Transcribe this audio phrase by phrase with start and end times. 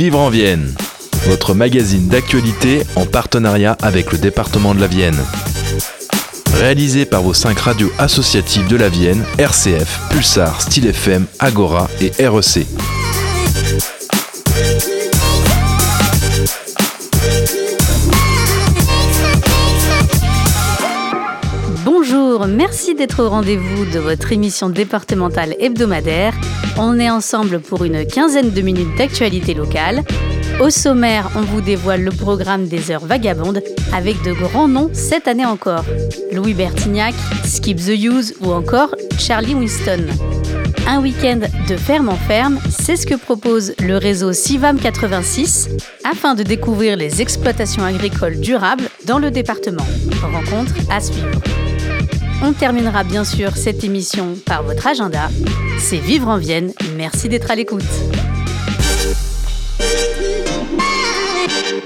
[0.00, 0.74] Vivre en Vienne,
[1.26, 5.18] votre magazine d'actualité en partenariat avec le département de la Vienne.
[6.54, 12.12] Réalisé par vos cinq radios associatives de la Vienne, RCF, Pulsar, Style FM, Agora et
[12.26, 12.66] REC.
[21.84, 26.32] Bonjour, merci d'être au rendez-vous de votre émission départementale hebdomadaire.
[26.78, 30.02] On est ensemble pour une quinzaine de minutes d'actualité locale.
[30.60, 33.62] Au sommaire, on vous dévoile le programme des heures vagabondes
[33.94, 35.84] avec de grands noms cette année encore.
[36.32, 37.14] Louis Bertignac,
[37.44, 40.06] Skip the Use ou encore Charlie Winston.
[40.86, 45.68] Un week-end de ferme en ferme, c'est ce que propose le réseau Sivam 86
[46.04, 49.86] afin de découvrir les exploitations agricoles durables dans le département.
[50.22, 51.40] Rencontre à suivre.
[52.42, 55.28] On terminera bien sûr cette émission par votre agenda.
[55.78, 56.72] C'est Vivre en Vienne.
[56.96, 57.82] Merci d'être à l'écoute.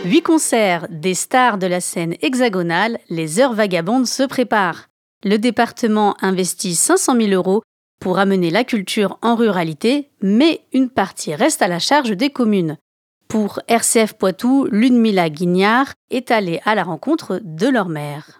[0.04, 4.88] Huit concerts des stars de la scène hexagonale, les heures vagabondes se préparent.
[5.24, 7.62] Le département investit 500 000 euros
[8.00, 12.76] pour amener la culture en ruralité, mais une partie reste à la charge des communes.
[13.26, 18.36] Pour RCF Poitou, Ludmila Guignard est allée à la rencontre de leur maire.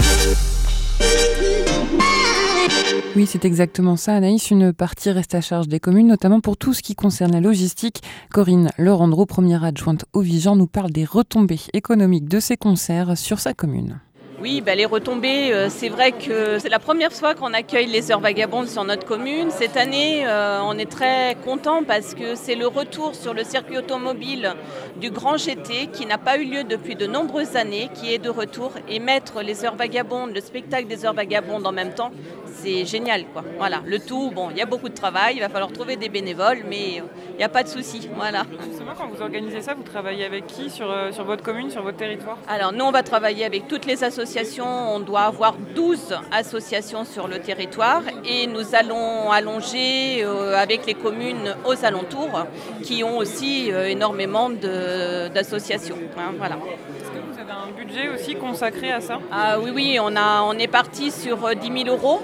[3.16, 4.50] Oui, c'est exactement ça, Anaïs.
[4.50, 8.02] Une partie reste à charge des communes, notamment pour tout ce qui concerne la logistique.
[8.32, 13.38] Corinne Laurendreau, première adjointe au Vigeant, nous parle des retombées économiques de ces concerts sur
[13.38, 14.00] sa commune.
[14.40, 18.10] Oui, bah, les retombées, euh, c'est vrai que c'est la première fois qu'on accueille les
[18.10, 19.50] heures vagabondes sur notre commune.
[19.50, 23.78] Cette année, euh, on est très content parce que c'est le retour sur le circuit
[23.78, 24.54] automobile
[24.96, 28.28] du Grand GT qui n'a pas eu lieu depuis de nombreuses années, qui est de
[28.28, 28.72] retour.
[28.88, 32.10] Et mettre les heures vagabondes, le spectacle des heures vagabondes en même temps,
[32.46, 33.26] c'est génial.
[33.32, 33.44] Quoi.
[33.58, 36.08] Voilà, le tout, bon, il y a beaucoup de travail, il va falloir trouver des
[36.08, 38.08] bénévoles, mais il n'y a pas de souci.
[38.16, 38.42] Voilà.
[38.68, 41.82] Justement, quand vous organisez ça, vous travaillez avec qui sur, euh, sur votre commune, sur
[41.82, 42.38] votre territoire?
[42.48, 44.23] Alors, nous, on va travailler avec toutes les associations.
[44.62, 50.94] On doit avoir 12 associations sur le territoire et nous allons allonger euh, avec les
[50.94, 52.46] communes aux alentours
[52.82, 55.98] qui ont aussi euh, énormément d'associations.
[56.16, 56.54] Hein, voilà.
[56.54, 59.18] Est-ce que vous avez un budget aussi consacré à ça?
[59.30, 62.22] Ah, Oui, oui, on, a, on est parti sur 10 000 euros.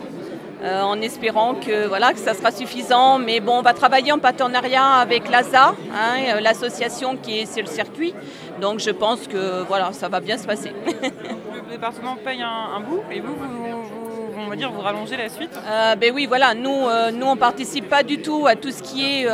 [0.62, 3.18] Euh, en espérant que, voilà, que ça sera suffisant.
[3.18, 7.68] Mais bon, on va travailler en partenariat avec l'ASA, hein, l'association qui est sur le
[7.70, 8.14] circuit.
[8.60, 10.72] Donc je pense que voilà, ça va bien se passer.
[11.70, 15.58] département paye un, bout et vous, vous, on va dire, vous rallongez la suite?
[15.66, 18.82] Euh, Ben oui, voilà, nous, euh, nous on participe pas du tout à tout ce
[18.82, 19.26] qui est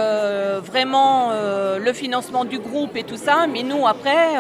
[0.60, 1.30] vraiment
[1.78, 4.36] le financement du groupe et tout ça, mais nous après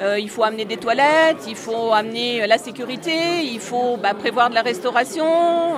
[0.00, 4.12] euh, il faut amener des toilettes, il faut amener euh, la sécurité, il faut bah,
[4.12, 5.24] prévoir de la restauration,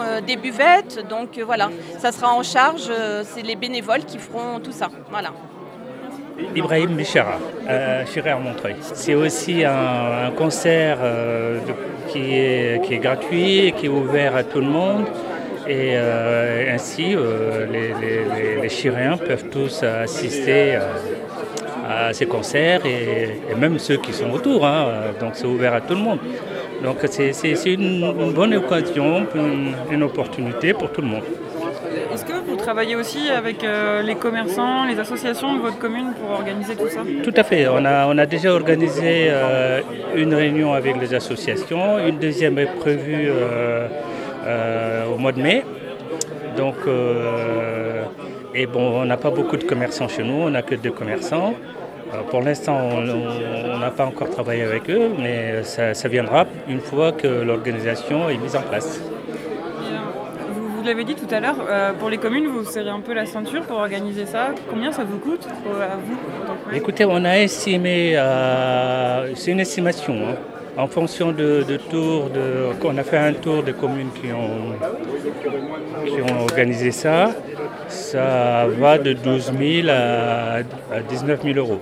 [0.00, 1.06] euh, des buvettes.
[1.08, 2.90] Donc voilà, ça sera en charge,
[3.24, 4.88] c'est les bénévoles qui feront tout ça.
[5.10, 5.32] Voilà.
[6.54, 7.38] Ibrahim Bichara,
[7.68, 8.76] à Montreuil.
[8.80, 10.98] C'est aussi un, concert
[12.08, 15.06] qui, est, qui, est, gratuit, qui est ouvert à tout le monde.
[15.68, 17.16] Et ainsi,
[17.72, 17.94] les,
[18.60, 20.78] les, peuvent tous assister
[21.88, 24.66] à ces concerts et, même ceux qui sont autour.
[24.66, 24.86] Hein.
[25.20, 26.18] donc c'est ouvert à tout le monde.
[26.82, 29.26] Donc c'est une, bonne occasion,
[29.90, 31.22] une, opportunité pour tout le monde.
[32.66, 37.02] Travaillez aussi avec euh, les commerçants, les associations de votre commune pour organiser tout ça
[37.22, 37.68] Tout à fait.
[37.68, 39.82] On a, déjà organisé euh,
[40.16, 42.04] une réunion avec les associations.
[42.04, 45.62] Une deuxième est prévue euh, au mois de mai.
[46.56, 46.74] Donc,
[48.52, 51.54] et bon, on n'a pas beaucoup de commerçants chez nous, on n'a que deux commerçants.
[52.30, 57.28] Pour l'instant, on n'a pas encore travaillé avec eux, mais ça, viendra une fois que
[57.28, 59.00] l'organisation est mise en place.
[60.86, 63.62] L'avez dit tout à l'heure, euh, pour les communes, vous serrez un peu la ceinture
[63.62, 64.50] pour organiser ça.
[64.70, 65.44] Combien ça vous coûte
[65.82, 66.16] à vous
[66.72, 70.36] Écoutez, on a estimé, euh, c'est une estimation, hein.
[70.76, 74.76] en fonction de, tours, de, on a fait un tour des communes qui ont,
[76.06, 77.32] qui ont organisé ça.
[77.88, 80.62] Ça va de 12 000 à,
[81.08, 81.80] 19 000 euros.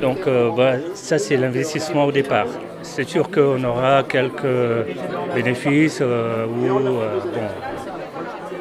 [0.00, 2.46] Donc euh, ça c'est l'investissement au départ.
[2.82, 4.86] C'est sûr qu'on aura quelques
[5.34, 7.20] bénéfices euh, euh,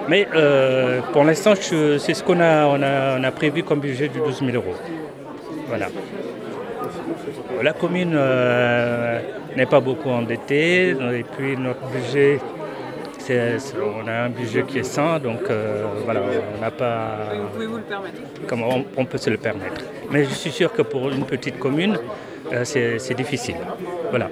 [0.09, 0.27] Mais
[1.13, 4.75] pour l'instant c'est ce qu'on a prévu comme budget de 12 000 euros.
[5.67, 5.87] Voilà.
[7.61, 8.17] La commune
[9.55, 12.39] n'est pas beaucoup endettée et puis notre budget
[13.31, 16.21] on a un budget qui est sain, donc euh, voilà,
[16.57, 17.17] on n'a pas.
[17.33, 18.21] Vous pouvez vous le permettre
[18.97, 19.81] on, peut se le permettre.
[20.11, 21.97] Mais je suis sûr que pour une petite commune,
[22.51, 23.57] euh, c'est difficile.
[24.09, 24.29] Voilà.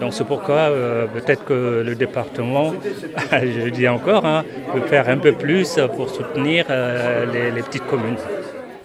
[0.00, 2.72] Donc c'est pourquoi euh, peut-être que le département,
[3.32, 6.66] je dis encore, hein, peut faire un peu plus pour soutenir
[7.32, 8.16] les, petites communes.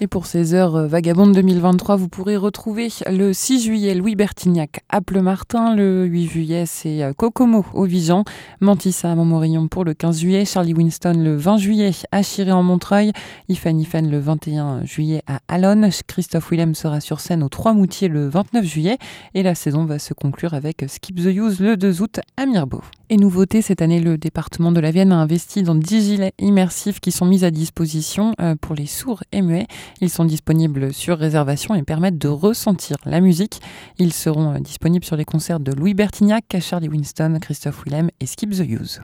[0.02, 4.82] Et pour ces heures euh, vagabondes 2023, vous pourrez retrouver le 6 juillet Louis Bertignac
[4.90, 8.26] à Pleumartin, le 8 juillet c'est euh, Kokomo au Vigan,
[8.60, 12.62] Mantissa à Montmorillon pour le 15 juillet, Charlie Winston le 20 juillet à Chiré en
[12.62, 13.14] Montreuil,
[13.48, 18.10] Ifan Ifan le 21 juillet à Alonne, Christophe Willem sera sur scène au Trois Moutiers
[18.10, 18.98] le 29 juillet
[19.34, 22.82] et la saison va se conclure avec Skip the Use le 2 août à Mirbeau.
[23.12, 27.00] Et nouveauté, cette année, le département de la Vienne a investi dans 10 gilets immersifs
[27.00, 29.68] qui sont mis à disposition euh, pour les sourds et muets.
[30.02, 33.62] Ils sont disponibles sur réservation et permettent de ressentir la musique.
[34.00, 38.26] Ils seront euh, disponibles sur les concerts de Louis Bertignac, Charlie Winston, Christophe Willem et
[38.26, 39.02] Skip the Use.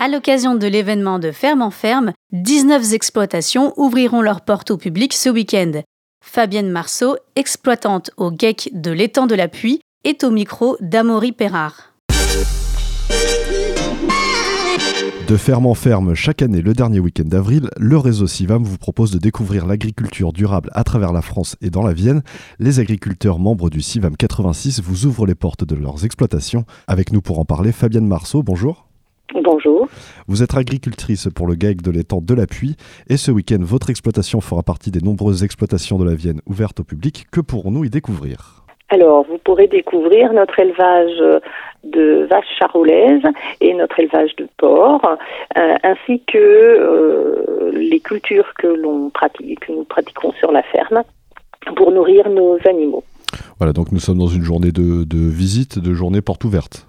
[0.00, 5.12] À l'occasion de l'événement de Ferme en Ferme, 19 exploitations ouvriront leurs portes au public
[5.12, 5.82] ce week-end.
[6.24, 11.92] Fabienne Marceau, exploitante au GEC de l'étang de la Puy, est au micro d'Amaury Perrard.
[15.28, 19.12] De ferme en ferme, chaque année, le dernier week-end d'avril, le réseau Sivam vous propose
[19.12, 22.22] de découvrir l'agriculture durable à travers la France et dans la Vienne.
[22.58, 26.64] Les agriculteurs membres du Sivam 86 vous ouvrent les portes de leurs exploitations.
[26.88, 28.86] Avec nous pour en parler, Fabienne Marceau, bonjour.
[29.44, 29.86] Bonjour.
[30.26, 32.76] Vous êtes agricultrice pour le GAEC de l'étang de l'Appui
[33.08, 36.84] et ce week-end, votre exploitation fera partie des nombreuses exploitations de la Vienne ouvertes au
[36.84, 37.26] public.
[37.30, 38.59] Que pourrons-nous y découvrir?
[38.90, 41.40] Alors, vous pourrez découvrir notre élevage
[41.84, 43.22] de vaches charolaises
[43.60, 45.16] et notre élevage de porcs,
[45.56, 51.02] euh, ainsi que euh, les cultures que l'on pratique, que nous pratiquons sur la ferme
[51.76, 53.04] pour nourrir nos animaux.
[53.58, 56.86] Voilà, donc nous sommes dans une journée de, de visite, de journée porte ouverte.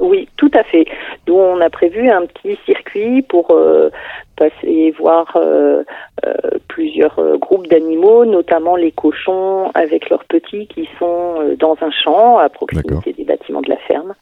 [0.00, 0.86] Oui, tout à fait.
[1.28, 3.90] Nous, on a prévu un petit circuit pour euh,
[4.36, 5.82] passer voir euh,
[6.26, 6.32] euh,
[6.68, 12.48] plusieurs groupes d'animaux, notamment les cochons avec leurs petits qui sont dans un champ à
[12.48, 14.14] proximité des bâtiments de la ferme.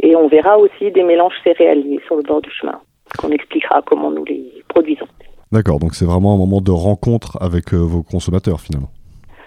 [0.00, 2.80] Et on verra aussi des mélanges céréaliers sur le bord du chemin,
[3.18, 5.06] qu'on expliquera comment nous les produisons.
[5.52, 8.90] D'accord, donc c'est vraiment un moment de rencontre avec vos consommateurs finalement.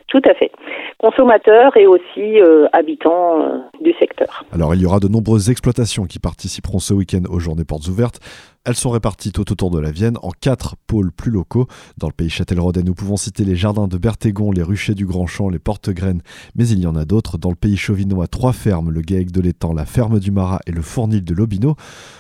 [0.08, 0.52] Tout à fait
[1.04, 4.46] consommateurs et aussi euh, habitants euh, du secteur.
[4.54, 8.22] Alors il y aura de nombreuses exploitations qui participeront ce week-end aux journées portes ouvertes.
[8.66, 11.68] Elles sont réparties tout autour de la Vienne en quatre pôles plus locaux.
[11.98, 15.28] Dans le pays Châtelleraudais, nous pouvons citer les jardins de Berthégon, les ruchers du Grand
[15.28, 16.22] Champ, les Porte-Graines,
[16.56, 17.38] mais il y en a d'autres.
[17.38, 20.72] Dans le pays chauvinois, trois fermes, le Gaec de l'Étang, la ferme du Marat et
[20.72, 21.76] le Fournil de l'Obino.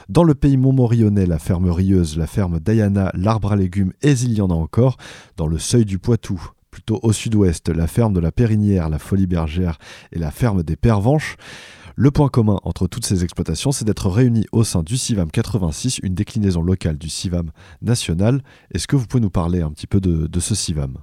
[0.09, 4.33] Dans le pays Montmorillonnais, la ferme Rieuse, la ferme d'Ayana, l'arbre à légumes et il
[4.33, 4.97] y en a encore.
[5.37, 9.27] Dans le seuil du Poitou, plutôt au sud-ouest, la ferme de la Périnière, la Folie
[9.27, 9.77] Bergère
[10.11, 11.35] et la ferme des Pervenches.
[11.95, 15.99] Le point commun entre toutes ces exploitations, c'est d'être réunis au sein du CIVAM 86,
[16.01, 17.51] une déclinaison locale du CIVAM
[17.83, 18.39] national.
[18.73, 20.95] Est-ce que vous pouvez nous parler un petit peu de, ce CIVAM?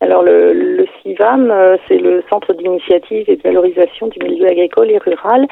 [0.00, 4.98] Alors le, CIVAM, euh, c'est le Centre d'initiative et de valorisation du milieu agricole et
[4.98, 5.48] rural.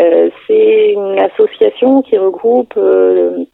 [0.00, 3.44] Euh, c'est une association qui regroupe euh,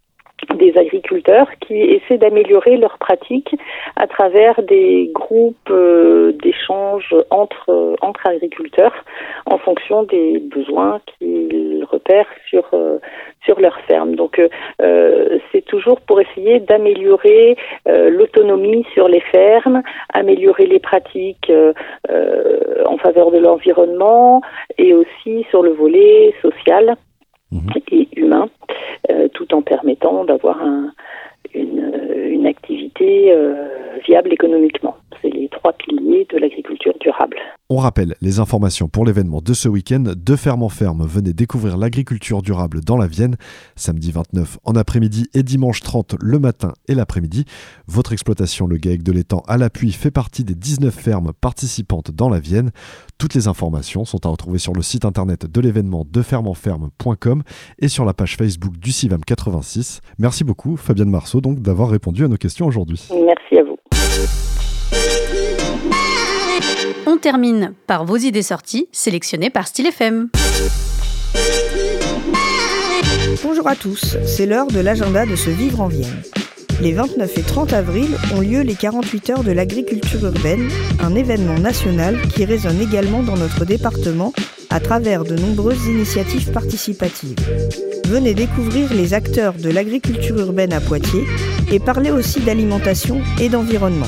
[0.55, 3.55] des agriculteurs qui essaient d'améliorer leurs pratiques
[3.97, 8.95] à travers des groupes euh, d'échanges entre euh, entre agriculteurs
[9.47, 12.99] en fonction des besoins qu'ils repèrent sur euh,
[13.45, 14.15] sur leur ferme.
[14.15, 14.41] Donc
[15.51, 17.57] c'est toujours pour essayer d'améliorer
[17.87, 21.51] l'autonomie sur les fermes, améliorer les pratiques
[22.87, 24.43] en faveur de l'environnement
[24.79, 26.97] et aussi sur le volet social
[27.51, 27.69] mhm.
[27.91, 28.09] et
[30.25, 30.59] d'avoir
[31.55, 34.97] une, activité euh, viable économiquement.
[35.21, 37.37] C'est les trois piliers de l'agriculture durable.
[37.75, 40.05] On rappelle les informations pour l'événement de ce week-end.
[40.15, 43.37] De ferme en ferme, venez découvrir l'agriculture durable dans la Vienne,
[43.77, 47.47] samedi 29 en après-midi et dimanche 30 le matin et l'après-midi.
[47.87, 52.29] Votre exploitation, le GAEC de l'étang à l'appui, fait partie des 19 fermes participantes dans
[52.29, 52.73] la Vienne.
[53.17, 57.43] Toutes les informations sont à retrouver sur le site internet de l'événement defermeenferme.com
[57.79, 60.03] et sur la page Facebook du CIVAM 86.
[60.19, 63.09] Merci beaucoup Fabienne Marceau donc d'avoir répondu à nos questions aujourd'hui.
[63.11, 63.79] Merci à vous.
[67.07, 70.29] On termine par vos idées sorties sélectionnées par Style FM.
[73.43, 76.23] Bonjour à tous, c'est l'heure de l'agenda de ce vivre en Vienne.
[76.81, 80.69] Les 29 et 30 avril ont lieu les 48 heures de l'agriculture urbaine,
[81.01, 84.33] un événement national qui résonne également dans notre département
[84.71, 87.37] à travers de nombreuses initiatives participatives.
[88.07, 91.27] Venez découvrir les acteurs de l'agriculture urbaine à Poitiers
[91.71, 94.07] et parler aussi d'alimentation et d'environnement.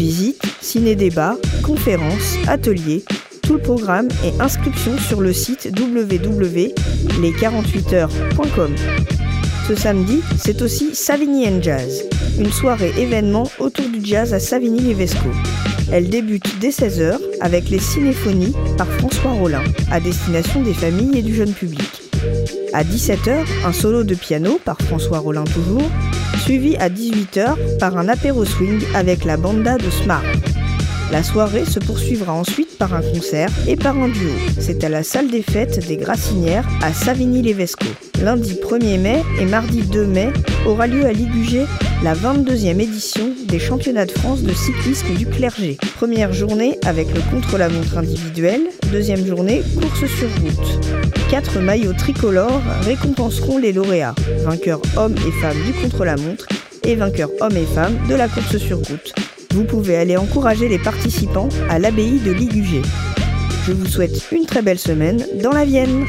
[0.00, 3.04] Visites, ciné-débats, conférences, ateliers,
[3.42, 8.74] tout le programme et inscription sur le site www.les48heures.com.
[9.68, 12.06] Ce samedi, c'est aussi Savigny and Jazz,
[12.38, 15.28] une soirée événement autour du jazz à Savigny-les-Vesco.
[15.92, 21.22] Elle débute dès 16h avec les cinéphonies par François Rollin, à destination des familles et
[21.22, 22.08] du jeune public.
[22.72, 25.90] À 17h, un solo de piano par François Rollin toujours,
[26.50, 30.24] suivi à 18h par un apéro swing avec la banda de Smart.
[31.12, 34.30] La soirée se poursuivra ensuite par un concert et par un duo.
[34.58, 37.86] C'est à la salle des fêtes des Grassinières à Savigny-les-Vesco.
[38.20, 40.32] Lundi 1er mai et mardi 2 mai
[40.66, 41.66] aura lieu à Ligugé
[42.02, 45.76] la 22e édition des championnats de France de cyclisme du clergé.
[45.96, 50.86] Première journée avec le contre-la-montre individuel, deuxième journée course sur route.
[51.30, 54.14] Quatre maillots tricolores récompenseront les lauréats,
[54.44, 56.48] vainqueurs hommes et femmes du contre-la-montre
[56.84, 59.12] et vainqueurs hommes et femmes de la course sur route
[59.54, 62.82] vous pouvez aller encourager les participants à l'abbaye de Ligugé.
[63.66, 66.06] Je vous souhaite une très belle semaine dans la Vienne.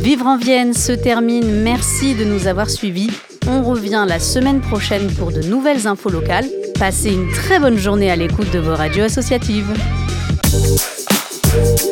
[0.00, 1.62] Vivre en Vienne se termine.
[1.62, 3.10] Merci de nous avoir suivis.
[3.46, 6.46] On revient la semaine prochaine pour de nouvelles infos locales.
[6.78, 9.70] Passez une très bonne journée à l'écoute de vos radios associatives.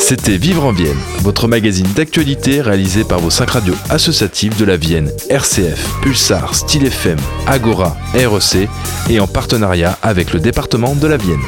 [0.00, 4.78] C'était Vivre en Vienne, votre magazine d'actualité réalisé par vos cinq radios associatives de la
[4.78, 8.70] Vienne, RCF, Pulsar, Style FM, Agora, REC
[9.10, 11.42] et en partenariat avec le département de la Vienne.